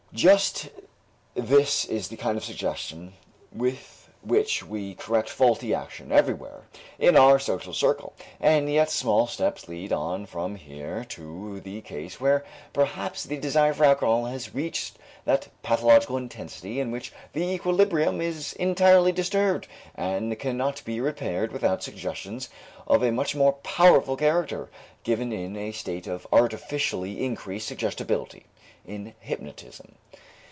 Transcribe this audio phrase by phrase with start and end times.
[0.13, 0.67] Just
[1.35, 3.13] this is the kind of suggestion
[3.49, 6.63] with which we correct faulty action everywhere
[6.99, 12.19] in our social circle; and yet small steps lead on from here to the case
[12.19, 12.43] where
[12.73, 18.51] perhaps the desire for alcohol has reached that pathological intensity in which the equilibrium is
[18.53, 19.65] entirely disturbed
[19.95, 22.49] and cannot be repaired without suggestions
[22.85, 24.69] of a much more powerful character,
[25.03, 28.45] given in a state of artificially increased suggestibility
[28.83, 29.93] in hypnotism.